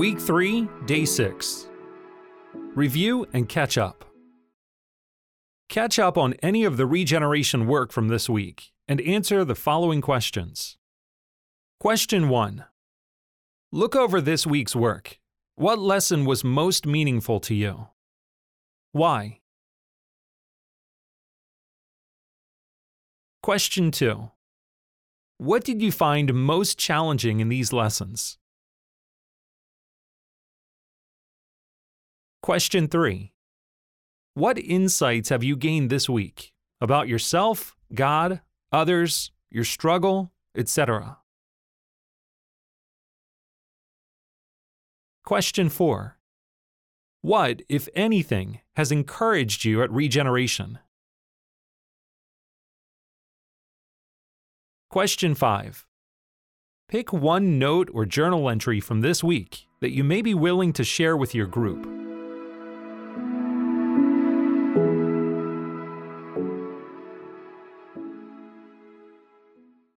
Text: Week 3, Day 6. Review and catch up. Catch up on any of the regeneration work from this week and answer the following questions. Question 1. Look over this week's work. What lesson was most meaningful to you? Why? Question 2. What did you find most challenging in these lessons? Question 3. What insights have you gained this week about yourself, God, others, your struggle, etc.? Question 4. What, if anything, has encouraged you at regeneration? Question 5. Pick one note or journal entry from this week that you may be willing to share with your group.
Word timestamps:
Week 0.00 0.18
3, 0.18 0.66
Day 0.86 1.04
6. 1.04 1.68
Review 2.74 3.26
and 3.34 3.46
catch 3.46 3.76
up. 3.76 4.06
Catch 5.68 5.98
up 5.98 6.16
on 6.16 6.32
any 6.42 6.64
of 6.64 6.78
the 6.78 6.86
regeneration 6.86 7.66
work 7.66 7.92
from 7.92 8.08
this 8.08 8.26
week 8.26 8.72
and 8.88 8.98
answer 9.02 9.44
the 9.44 9.54
following 9.54 10.00
questions. 10.00 10.78
Question 11.80 12.30
1. 12.30 12.64
Look 13.72 13.94
over 13.94 14.22
this 14.22 14.46
week's 14.46 14.74
work. 14.74 15.18
What 15.56 15.78
lesson 15.78 16.24
was 16.24 16.42
most 16.42 16.86
meaningful 16.86 17.38
to 17.40 17.54
you? 17.54 17.88
Why? 18.92 19.40
Question 23.42 23.90
2. 23.90 24.30
What 25.36 25.62
did 25.62 25.82
you 25.82 25.92
find 25.92 26.32
most 26.32 26.78
challenging 26.78 27.40
in 27.40 27.50
these 27.50 27.70
lessons? 27.70 28.38
Question 32.50 32.88
3. 32.88 33.30
What 34.34 34.58
insights 34.58 35.28
have 35.28 35.44
you 35.44 35.54
gained 35.54 35.88
this 35.88 36.08
week 36.08 36.52
about 36.80 37.06
yourself, 37.06 37.76
God, 37.94 38.40
others, 38.72 39.30
your 39.52 39.62
struggle, 39.62 40.32
etc.? 40.56 41.18
Question 45.24 45.68
4. 45.68 46.18
What, 47.22 47.62
if 47.68 47.88
anything, 47.94 48.58
has 48.74 48.90
encouraged 48.90 49.64
you 49.64 49.80
at 49.84 49.92
regeneration? 49.92 50.80
Question 54.90 55.36
5. 55.36 55.86
Pick 56.88 57.12
one 57.12 57.60
note 57.60 57.88
or 57.94 58.04
journal 58.04 58.50
entry 58.50 58.80
from 58.80 59.02
this 59.02 59.22
week 59.22 59.68
that 59.78 59.92
you 59.92 60.02
may 60.02 60.20
be 60.20 60.34
willing 60.34 60.72
to 60.72 60.82
share 60.82 61.16
with 61.16 61.32
your 61.32 61.46
group. 61.46 61.99